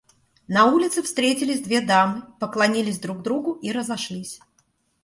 [0.47, 4.39] На улице встретились две дамы, поклонились друг другу и разошлись.